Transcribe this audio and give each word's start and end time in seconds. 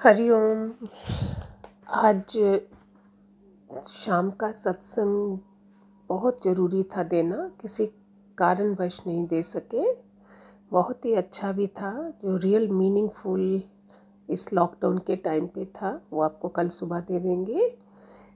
हरिओम 0.00 0.70
आज 1.98 2.36
शाम 3.88 4.30
का 4.30 4.50
सत्संग 4.52 5.38
बहुत 6.10 6.44
ज़रूरी 6.44 6.82
था 6.82 7.02
देना, 7.02 7.36
किसी 7.62 7.86
कारणवश 8.38 9.00
नहीं 9.06 9.26
दे 9.26 9.42
सके। 9.42 9.86
बहुत 10.72 11.04
ही 11.04 11.14
अच्छा 11.14 11.50
भी 11.52 11.66
था, 11.66 11.90
जो 12.22 12.36
रियल 12.36 12.68
मीनिंगफुल 12.68 13.62
इस 14.28 14.52
लॉकडाउन 14.52 14.98
के 14.98 15.16
टाइम 15.16 15.46
पे 15.46 15.64
था, 15.64 15.90
वो 16.12 16.22
आपको 16.22 16.48
कल 16.50 16.68
सुबह 16.68 17.00
दे 17.00 17.20
देंगे। 17.20 17.68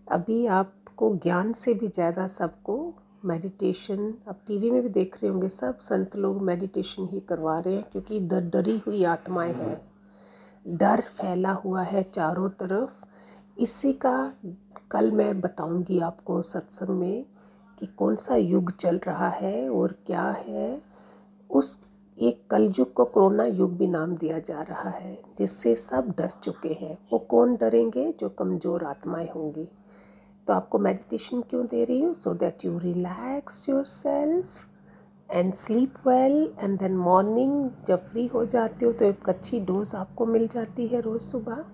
अभी 0.06 0.44
आपको 0.48 1.14
ज्ञान 1.22 1.52
से 1.52 1.74
भी 1.74 1.88
ज़्यादा 1.88 2.26
सबको 2.28 2.76
मेडिटेशन 3.24 4.12
अब 4.28 4.40
टीवी 4.46 4.70
में 4.70 4.82
भी 4.82 4.88
देख 4.90 5.22
रहे 5.22 5.30
होंगे, 5.30 5.48
सब 5.50 5.78
संत 5.80 6.16
लोग 6.16 6.42
मेडिटेशन 6.42 7.08
ही 7.12 7.20
करवा 7.20 7.58
रहे 7.58 7.74
हैं, 7.74 7.84
क्योंकि 7.92 8.20
डर 8.20 8.50
डरी 8.50 8.78
हुई 8.86 9.04
आत्माएँ 9.06 9.54
हैं। 9.54 9.80
डर 10.66 11.00
फैला 11.00 11.52
हुआ 11.52 11.82
है 11.82 12.02
चारों 12.02 12.48
तरफ़। 12.50 13.60
इसी 13.60 13.92
का 13.92 14.34
कल 14.90 15.10
मैं 15.10 15.40
बताऊँगी 15.40 15.98
आपको 16.00 16.40
सत्संग 16.42 16.88
में 16.88 17.24
कि 17.78 17.86
कौन 17.86 18.16
सा 18.16 18.36
युग 18.36 18.70
चल 18.70 19.00
रहा 19.06 19.28
है 19.28 19.68
और 19.70 19.92
क्या 20.06 20.28
है। 20.38 20.80
उस 21.50 21.78
एक 22.18 22.42
कलयुग 22.50 22.92
को 22.92 23.04
कोरोना 23.04 23.44
युग 23.44 23.76
भी 23.76 23.86
नाम 23.86 24.16
दिया 24.16 24.38
जा 24.38 24.60
रहा 24.60 24.90
है, 24.90 25.18
जिससे 25.38 25.74
सब 25.74 26.14
डर 26.18 26.30
चुके 26.42 26.72
हैं। 26.80 26.96
वो 27.12 27.18
कौन 27.18 27.56
डरेंगे? 27.56 28.12
जो 28.20 28.28
कमज़ोर 28.28 28.84
आत्माएँ 28.84 29.28
होंगी। 29.28 29.68
तो 30.48 30.52
आपको 30.52 30.78
मेडिटेशन 30.78 31.40
क्यों 31.40 31.66
दे 31.66 31.84
रही 31.84 32.00
हूँ? 32.00 32.12
So 32.14 32.34
that 32.34 32.64
you 32.64 32.78
relax 32.78 33.68
yourself 33.84 34.66
and 35.32 35.52
sleep 35.54 35.94
well 36.06 36.32
and 36.60 36.78
then 36.78 36.96
morning 36.96 37.70
जब 37.88 38.06
फ्री 38.06 38.26
हो 38.26 38.44
जाते 38.44 38.86
हो 38.86 38.92
तो 38.92 39.04
एक 39.04 39.28
अच्छी 39.28 39.60
डोज 39.60 39.94
आपको 39.94 40.26
मिल 40.26 40.46
जाती 40.46 40.86
है 40.86 41.00
रोज़ 41.00 41.22
सुबह, 41.22 41.64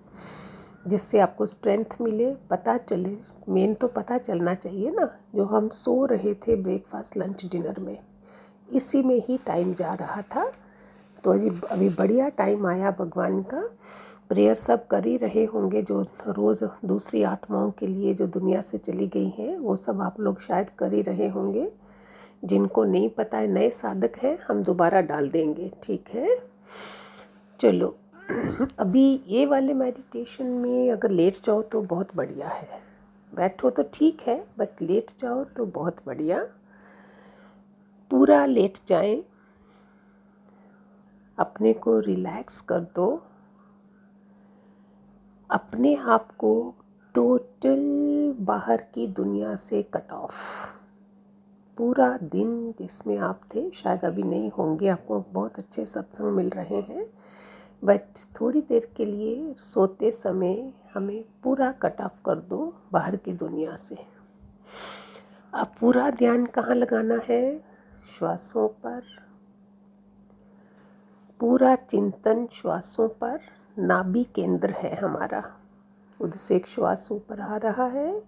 जिससे 0.89 1.19
आपको 1.19 1.47
स्ट्रेंथ 1.47 1.97
मिले। 2.01 2.31
पता 2.51 2.77
चले 2.79 3.17
मेन 3.49 3.75
तो 3.75 3.89
पता 3.89 4.19
चलना 4.19 4.55
चाहिए 4.55 4.91
ना, 4.91 5.09
जो 5.35 5.45
हम 5.45 5.69
सो 5.69 6.05
रहे 6.07 6.35
थे 6.37 6.57
ब्रेकफास्ट 6.57 7.17
लंच 7.17 7.45
डिनर 7.47 7.81
में। 7.81 7.99
इसी 8.73 9.03
में 9.03 9.21
ही 9.29 9.39
टाइम 9.47 9.73
जा 9.75 9.93
रहा 9.95 10.23
था। 10.23 10.51
तो 11.25 11.33
अजी, 11.33 11.51
अभी 11.71 11.89
बढ़िया 11.89 12.29
टाइम 12.29 12.67
आया 12.67 12.91
भगवान 12.91 13.43
का। 13.43 13.61
प्रेयर 14.29 14.55
सब 14.55 14.87
कर 14.87 15.07
ही 15.07 15.17
रहे 15.17 15.45
होंगे, 15.45 15.83
जो 15.83 16.03
रोज़ 16.29 16.65
दूसरी 16.85 17.23
आत्माओं 17.23 17.71
के 17.71 17.87
लिए 17.87 18.15
जो 18.15 18.27
दुनिया 18.27 18.61
से 18.61 18.79
चली 18.79 19.07
गई 19.09 19.29
हैं, 19.29 19.57
वो 19.59 19.77
सब 19.77 20.01
आप 20.03 20.21
लोग 20.21 20.41
शायद 20.41 20.71
कर 20.71 20.93
ही 20.95 21.03
रहे 21.03 21.29
होंगे। 21.29 21.71
जिनको 22.45 22.85
नहीं 22.85 23.09
पता 23.09 23.39
है, 23.39 23.47
नए 23.47 23.71
साधक 23.71 24.13
हैं, 24.23 24.39
हम 24.49 24.63
दोबारा 24.63 25.01
डाल 25.01 25.29
देंगे, 25.29 25.73
ठीक 25.83 26.09
है? 26.09 26.39
चलो, 27.61 27.97
अभी 28.79 29.25
ये 29.27 29.47
वाले 29.47 29.75
मेडिटेशन 29.75 30.47
में 30.47 30.93
अगर 30.93 31.11
लेट 31.11 31.35
जाओ 31.35 31.63
तो 31.63 31.83
बहुत 31.83 32.17
बढ़िया 32.17 32.49
है। 32.49 32.81
बैठो 33.35 33.71
तो 33.71 33.83
ठीक 33.95 34.21
है 34.21 34.47
बट 34.59 34.83
लेट 34.83 35.11
जाओ 35.19 35.45
तो 35.45 35.67
बहुत 35.67 35.97
बढ़िया। 36.07 36.47
पूरा 38.11 38.47
लेट 38.47 38.79
जाएँ, 38.87 39.25
अपने 41.39 41.73
को 41.73 42.01
रिलैक्स 42.01 42.61
कर 42.61 42.81
दो। 42.81 43.23
अपने 45.51 45.95
आप 45.95 46.37
को 46.37 46.75
टोटल 47.15 48.37
बाहर 48.41 48.77
की 48.95 49.07
दुनिया 49.07 49.57
से 49.57 49.83
कट 49.83 50.13
ऑफ़ 50.13 50.35
पूरा 51.79 52.19
दिन 52.23 52.75
जिसमें 52.79 53.19
आप 53.19 53.41
थे, 53.55 53.71
शायद 53.71 54.05
अभी 54.05 54.23
नहीं 54.23 54.51
होंगे। 54.51 54.89
आपको 54.89 55.21
बहुत 55.21 55.59
अच्छे 55.59 55.87
सत्संग 55.87 56.27
मिल 56.27 56.51
रहे 56.51 56.81
हैं। 56.81 57.11
बट 57.85 58.01
थोड़ी 58.41 58.61
देर 58.61 58.93
के 58.97 59.05
लिए 59.05 59.55
सोते 59.59 60.13
समय 60.13 60.73
हमें 60.95 61.25
पूरा 61.43 61.73
कट 61.73 62.01
ऑफ़ 62.01 62.13
कर 62.27 62.39
दो 62.39 62.75
बाहर 62.93 63.17
की 63.17 63.33
दुनिया 63.33 63.77
से। 63.77 63.97
अब 65.55 65.73
पूरा 65.81 66.11
ध्यान 66.11 66.47
कहाँ 66.47 66.75
लगाना 66.75 67.19
है? 67.29 67.65
श्वासों 68.19 68.69
पर। 68.69 69.03
पूरा 71.41 71.75
चिंतन 71.75 72.47
श्वासों 72.47 73.09
पर। 73.09 73.41
नाभि 73.79 74.25
केंद्र 74.25 74.71
है 74.71 74.97
हमारा। 74.97 75.57
उधर 76.21 76.37
से 76.37 76.57
एक 76.57 76.67
श्वास 76.67 77.13
ऊपर 77.13 77.41
आ 77.41 77.57
रहा 77.57 77.87
है, 77.87 78.23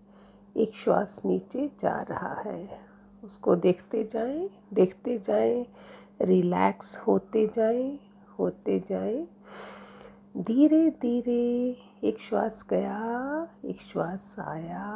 एक 0.56 0.74
श्वास 0.74 1.22
नीचे 1.24 1.70
जा 1.80 2.02
रहा 2.02 2.34
है। 2.34 2.89
उसको 3.24 3.56
देखते 3.56 4.04
जाएँ 4.04 4.48
देखते 4.74 5.18
जाएँ, 5.18 5.66
रिलैक्स 6.22 6.98
होते 6.98 7.46
जाएँ 7.54 8.00
होते 8.38 8.84
जाएँ। 8.86 9.26
धीरे 10.36 10.90
धीरे 10.90 11.76
एक 12.04 12.20
श्वास 12.20 12.66
गया, 12.70 13.48
एक 13.64 13.80
श्वास 13.80 14.36
आया। 14.38 14.86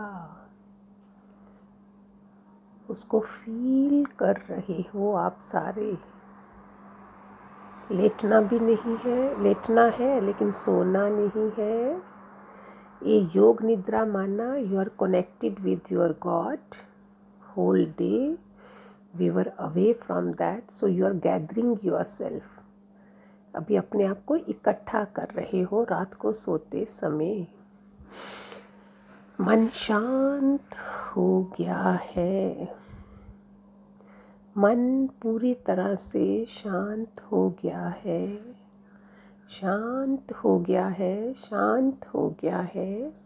उसको 2.91 3.21
फील 3.21 4.05
कर 4.05 4.37
रहे 4.37 4.81
हो 4.95 5.13
आप 5.13 5.39
सारे। 5.41 5.99
लेटना 7.93 8.41
भी 8.41 8.61
नहीं 8.61 8.97
है, 8.97 9.43
लेटना 9.43 9.83
है 9.83 10.21
लेकिन 10.21 10.51
सोना 10.51 11.09
नहीं 11.09 11.51
है। 11.59 12.03
ये 13.03 13.29
योग 13.37 13.63
निद्रा 13.63 14.05
माना 14.05 14.55
you 14.57 14.79
are 14.79 14.89
connected 14.89 15.61
with 15.61 15.81
your 15.93 16.19
God 16.23 16.75
whole 17.59 17.97
day, 17.97 18.37
we 19.21 19.31
were 19.31 19.51
away 19.71 19.95
from 19.95 20.37
that. 20.37 20.63
So, 20.69 20.85
you 20.85 21.05
are 21.05 21.21
gathering 21.27 21.81
yourself. 21.85 22.43
अभी 23.55 23.77
अपने 23.77 24.05
आप 24.05 24.25
को 24.25 24.37
इकट्ठा 24.37 25.05
कर 25.05 25.29
रहे 25.29 25.63
हो 25.63 25.83
रात 25.83 26.15
को 26.15 26.33
सोते 26.33 26.85
समय। 26.85 27.47
मन 29.41 29.69
शांत 29.69 30.75
हो 31.17 31.53
गया 31.59 32.01
है। 32.03 32.77
मन 34.59 35.07
पूरी 35.23 35.55
तरह 35.55 35.95
से 35.95 36.47
शांत 36.47 37.21
हो 37.33 37.51
गया 37.63 37.89
है। 37.89 38.37
शांत 39.51 40.33
हो 40.33 40.59
गया 40.59 40.87
है, 40.87 41.35
शांत 41.35 42.07
हो 42.07 42.37
गया 42.41 42.59
है। 42.59 43.24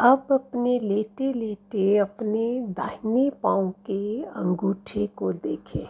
अब 0.00 0.26
अपने 0.32 0.78
लेटे 0.80 1.32
लेटे 1.32 1.98
अपने 1.98 2.60
दाहिने 2.60 3.30
पाँव 3.42 3.70
के 3.70 4.22
अंगूठे 4.22 5.06
को 5.06 5.32
देखें। 5.32 5.86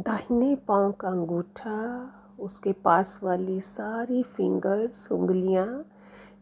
दाहिने 0.00 0.56
पाँव 0.56 0.92
का 0.92 1.08
अंगूठा, 1.08 2.10
उसके 2.40 2.72
पास 2.72 3.20
वाली 3.22 3.60
सारी 3.60 4.22
फिंगर्स 4.22 5.12
उंगलियाँ 5.12 5.84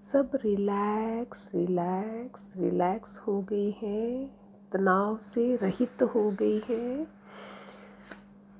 सब 0.02 0.30
रिलैक्स 0.34 1.50
रिलैक्स 1.54 2.54
रिलैक्स 2.56 3.20
हो 3.20 3.40
गई 3.42 3.70
हैं, 3.70 4.36
तनाव 4.72 5.16
से 5.16 5.56
रहित 5.56 6.02
हो 6.02 6.30
गई 6.30 6.62
है। 6.70 7.06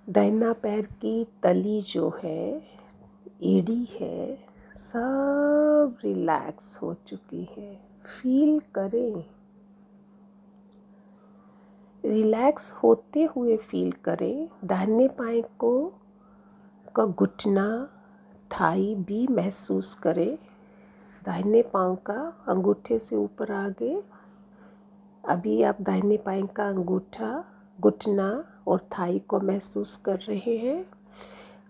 दाहिना 0.08 0.52
पैर 0.52 0.86
की 0.86 1.26
तली 1.42 1.80
जो 1.80 2.20
है, 2.22 2.62
एड़ी 3.42 3.84
है 4.00 4.56
सब 4.74 5.75
रिलैक्स 5.88 6.82
हो 6.82 6.94
चुकी 6.94 7.48
है। 7.56 7.74
फील 8.02 8.60
करें। 8.60 9.24
रिलैक्स 12.04 12.72
होते 12.72 13.24
हुए 13.24 13.56
फील 13.56 13.92
करें। 13.92 14.48
दाहिने 14.64 15.08
पाए 15.08 15.42
को, 15.58 15.94
का 16.96 17.06
घुटना, 17.06 17.88
थाई 18.52 18.94
भी 18.94 19.26
महसूस 19.30 19.94
करें। 19.94 20.38
दाहिने 21.24 21.62
पाँव 21.62 21.96
का 21.96 22.44
अंगूठे 22.48 22.98
से 22.98 23.16
ऊपर 23.16 23.52
आगे। 23.52 24.02
अभी 25.28 25.62
आप 25.62 25.76
दाहिने 25.80 26.16
पाए 26.16 26.42
का 26.42 26.68
अंगूठा, 26.68 27.44
घुटना 27.80 28.44
और 28.66 28.80
थाई 28.80 29.18
को 29.18 29.40
महसूस 29.40 29.96
कर 29.96 30.16
रहे 30.16 30.56
हैं। 30.56 30.86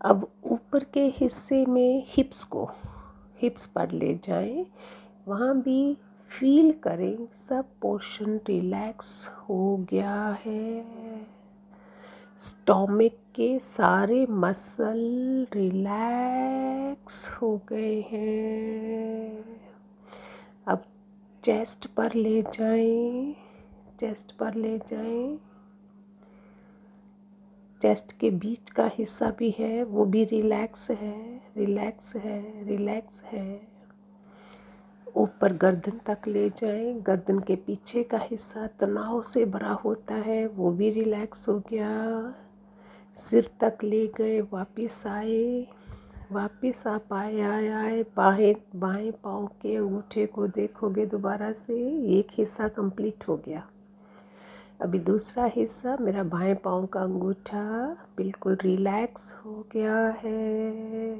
अब 0.04 0.28
ऊपर 0.44 0.84
के 0.84 1.06
हिस्से 1.06 1.66
में 1.66 2.04
हिप्स 2.06 2.44
को। 2.44 2.70
हिप्स 3.42 3.66
पर 3.66 3.90
ले 3.90 4.14
जाएँ, 4.14 4.66
वहाँ 5.28 5.60
भी 5.60 5.96
फील 6.28 6.72
करें, 6.72 7.28
सब 7.32 7.64
पोर्शन 7.82 8.40
रिलैक्स 8.48 9.28
हो 9.28 9.86
गया 9.90 10.38
है। 10.46 10.84
स्टोमिक 12.38 13.18
के 13.34 13.58
सारे 13.58 14.26
मसल 14.30 14.98
रिलैक्स 15.52 17.30
हो 17.30 17.60
गए 17.68 18.00
हैं। 18.00 19.44
अब 20.66 20.84
चेस्ट 21.44 21.86
पर 21.86 22.14
ले 22.14 22.42
जाएँ 22.42 23.36
चेस्ट 24.00 24.32
पर 24.32 24.54
ले 24.54 24.78
जाएँ। 24.78 25.38
चेस्ट 27.82 28.12
के 28.12 28.30
बीच 28.30 28.70
का 28.70 28.90
हिस्सा 28.94 29.30
भी 29.38 29.54
है, 29.58 29.84
वो 29.84 30.04
भी 30.04 30.24
रिलैक्स 30.24 30.90
है 30.90 31.40
रिलैक्स 31.56 32.16
है 32.16 32.64
रिलैक्स 32.64 33.22
है। 33.22 33.60
ऊपर 35.16 35.52
गर्दन 35.52 36.00
तक 36.06 36.28
ले 36.28 36.50
जाएँ, 36.50 37.00
गर्दन 37.00 37.38
के 37.38 37.56
पीछे 37.56 38.02
का 38.02 38.18
हिस्सा 38.18 38.66
तनाव 38.66 39.22
से 39.22 39.44
भरा 39.44 39.72
होता 39.72 40.14
है, 40.14 40.46
वो 40.46 40.70
भी 40.70 40.90
रिलैक्स 40.90 41.48
हो 41.48 41.58
गया। 41.58 42.34
सिर 43.16 43.50
तक 43.60 43.78
ले 43.84 44.06
गए, 44.06 44.40
वापस 44.40 45.06
आए, 45.06 45.66
वापस 46.32 46.86
आप 46.86 47.12
आए 47.12 47.40
आए 47.40 47.68
आए, 47.68 48.02
बाहें, 48.16 48.54
बाएँ 48.76 49.10
पाँव 49.10 49.46
के 49.46 49.76
अंगूठे 49.76 50.26
को 50.26 50.46
देखोगे 50.46 51.06
दोबारा 51.06 51.52
से, 51.52 51.74
एक 52.18 52.26
हिस्सा 52.30 52.68
कंप्लीट 52.68 53.28
हो 53.28 53.36
गया। 53.36 53.68
अभी 54.80 54.98
दूसरा 54.98 55.44
हिस्सा, 55.44 55.96
मेरा 56.00 56.22
बाएँ 56.22 56.54
पाँव 56.54 56.86
का 56.86 57.00
अंगूठा 57.00 57.96
बिल्कुल 58.16 58.58
रिलैक्स 58.62 59.34
हो 59.34 59.66
गया 59.72 60.08
है। 60.08 61.16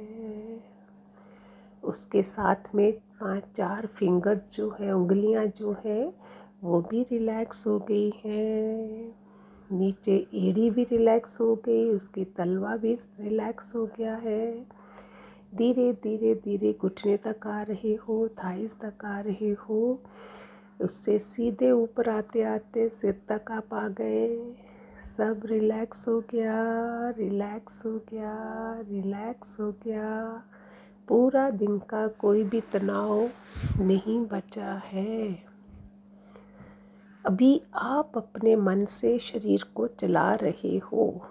उसके 1.84 2.22
साथ 2.22 2.74
में 2.74 2.92
पाँच, 2.92 3.42
चार 3.56 3.86
फिंगर्स 3.86 4.56
जो 4.56 4.76
है, 4.80 4.92
उंगलियाँ 4.92 5.46
जो 5.46 5.76
है, 5.84 6.14
वो 6.64 6.80
भी 6.80 7.02
रिलैक्स 7.02 7.66
हो 7.66 7.78
गई 7.78 8.12
हैं। 8.24 9.14
नीचे 9.72 10.26
एड़ी 10.34 10.70
भी 10.70 10.84
रिलैक्स 10.84 11.40
हो 11.40 11.54
गई, 11.54 11.88
उसकी 11.88 12.24
तलवा 12.24 12.76
भी 12.76 12.94
रिलैक्स 12.94 13.76
हो 13.76 13.86
गया 13.86 14.16
है। 14.16 14.66
धीरे 15.54 15.92
धीरे 15.92 16.34
धीरे 16.34 16.78
घुटने 16.80 17.16
तक 17.16 17.46
आ 17.46 17.62
रहे 17.62 17.94
हो, 17.94 18.28
थाइस 18.28 18.80
तक 18.80 19.04
आ 19.04 19.20
रहे 19.20 19.50
हो। 19.50 20.02
उससे 20.80 21.18
सीधे 21.18 21.70
ऊपर 21.70 22.08
आते 22.08 22.42
आते 22.42 22.88
सिर 22.88 23.22
तक 23.30 23.52
आप 23.52 23.74
आ 23.74 23.88
गए। 23.88 24.54
सब 25.04 25.40
रिलैक्स 25.44 26.08
हो 26.08 26.20
गया, 26.20 26.54
रिलैक्स 27.10 27.86
हो 27.86 27.98
गया, 27.98 28.34
रिलैक्स 28.88 29.60
हो 29.60 29.72
गया। 29.72 30.42
पूरा 31.08 31.50
दिन 31.50 31.78
का 31.78 32.06
कोई 32.06 32.44
भी 32.44 32.60
तनाव 32.60 33.30
नहीं 33.80 34.26
बचा 34.26 34.82
है। 34.84 35.46
अभी 37.26 37.62
आप 37.74 38.12
अपने 38.16 38.56
मन 38.56 38.84
से 38.84 39.18
शरीर 39.18 39.64
को 39.74 39.86
चला 39.86 40.34
रहे 40.34 40.78
हो। 40.78 41.22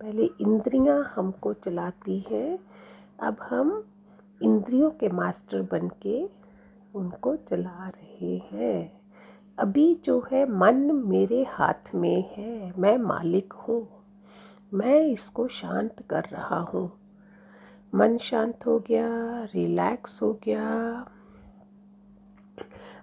पहले 0.00 0.24
इंद्रियाँ 0.40 1.12
हमको 1.16 1.52
चलाती 1.52 2.24
हैं, 2.30 2.58
अब 3.22 3.36
हम 3.40 3.84
इंद्रियों 4.42 4.90
के 4.90 5.08
मास्टर 5.08 5.62
बन 5.62 5.88
के 5.88 6.40
उनको 6.94 7.36
चला 7.36 7.88
रहे 7.88 8.36
हैं। 8.36 9.00
अभी 9.58 9.94
जो 9.94 10.26
है 10.32 10.50
मन 10.50 10.76
मेरे 11.06 11.44
हाथ 11.44 11.94
में 11.94 12.30
है, 12.36 12.72
मैं 12.78 12.98
मालिक 12.98 13.52
हूँ। 13.52 13.88
मैं 14.74 15.00
इसको 15.00 15.48
शांत 15.48 16.02
कर 16.10 16.24
रहा 16.24 16.60
हूँ। 16.60 16.92
मन 17.94 18.18
शांत 18.18 18.66
हो 18.66 18.78
गया, 18.78 19.08
रिलैक्स 19.44 20.22
हो 20.22 20.40
गया। 20.44 20.64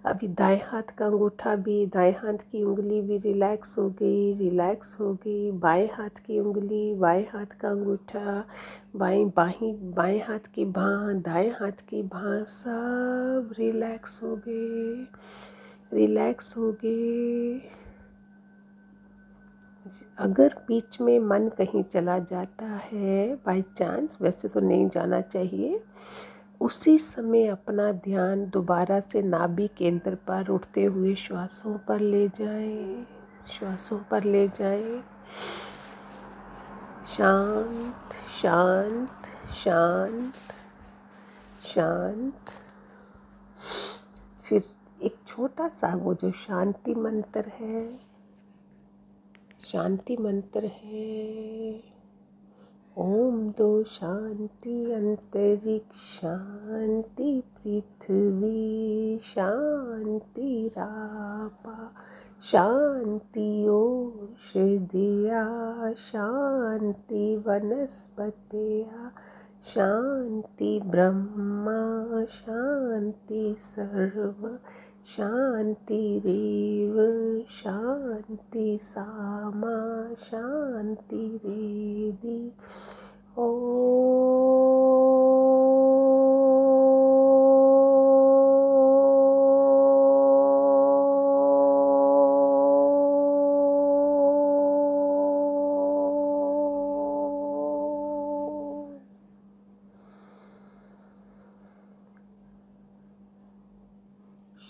अभी 0.06 0.28
दाएँ 0.28 0.60
हाथ 0.66 0.96
का 0.98 1.06
अंगूठा 1.06 1.56
भी, 1.56 1.86
दाएँ 1.86 2.12
हाथ 2.12 2.44
की 2.52 2.64
उंगली 2.64 3.02
भी 3.02 3.18
रिलैक्स 3.18 3.78
हो 3.80 3.90
गई, 3.90 4.34
रिलैक्स 4.34 5.00
हो 5.00 5.14
गई। 5.14 5.52
बाएँ 5.52 5.88
हाथ 5.94 6.20
की 6.26 6.40
उंगली, 6.40 6.94
बाएँ 6.94 7.24
हाथ 7.24 7.58
का 7.60 7.70
अंगूठा, 7.70 8.44
बाएँ, 8.96 9.26
बाहीं, 9.26 9.74
बाएँ 9.94 10.20
हाथ 10.20 10.52
की 10.56 10.66
बाँ 10.66 11.16
दाएँ 11.22 11.50
हाथ 11.52 11.82
की 11.90 12.02
बाँ 12.04 12.44
सब 12.46 13.54
रिलैक्स 13.60 14.22
हो 14.24 14.36
गए, 14.48 15.08
रिलैक्स 15.94 16.58
हो 16.58 16.72
गए। 16.86 17.60
अगर 20.20 20.54
बीच 20.68 21.00
में 21.02 21.20
मन 21.20 21.48
कहीं 21.58 21.84
चला 21.84 22.18
जाता 22.20 22.66
है 22.66 23.36
बाई 23.46 23.62
चांस 23.78 24.18
वैसे 24.22 24.48
तो 24.48 24.60
नहीं 24.60 24.88
जाना 24.90 25.22
चाहिए। 25.22 25.80
उसी 26.62 26.98
समय 26.98 27.48
अपना 27.48 27.92
ध्यान 27.92 28.50
दोबारा 28.50 29.00
से 29.00 29.22
नाभि 29.22 29.68
केंद्र 29.68 30.16
पर 30.16 30.48
उठते 30.48 30.84
हुए 30.84 31.14
श्वासों 31.16 31.78
पर 31.78 32.00
ले 32.00 32.28
जाएँ, 32.30 33.06
श्वासों 33.52 34.00
पर 34.12 34.24
ले 34.24 34.48
जाएँ। 34.48 35.04
शांत 37.18 38.14
शांत 38.42 39.28
शांत 39.56 40.34
शांत। 41.66 42.50
फिर 44.44 44.64
एक 45.04 45.16
छोटा 45.28 45.68
सा 45.70 45.96
वो 45.96 46.14
जो 46.14 46.32
शांति 46.32 46.96
मंत्र 46.96 47.52
है, 47.60 48.00
शांति 49.62 50.18
मंत्र 50.18 50.66
है। 50.66 51.97
ओम 53.00 53.50
दो 53.50 53.84
शांति 53.84 54.92
अंतरिक्ष, 54.92 55.98
शांति 55.98 57.44
पृथ्वी, 57.56 59.20
शांति 59.24 60.68
रापा, 60.68 61.94
शांति 62.42 63.68
औषधिया, 63.68 65.44
शांति 65.94 67.44
वनस्पतिया, 67.48 69.12
शांति 69.64 70.82
ब्रह्मा, 70.86 72.26
शांति 72.26 73.56
सर्व 73.60 74.60
शान्तिरेव 75.08 76.96
शान्ति 77.50 78.78
सामा 78.82 79.76
शान्तिरेदि 80.24 81.40
ओ 83.40 83.48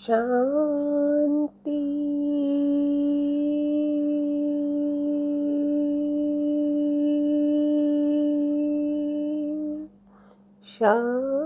शांति 0.08 1.78
शांति 10.78 11.37